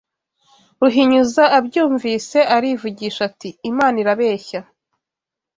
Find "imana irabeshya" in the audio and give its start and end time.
3.69-4.59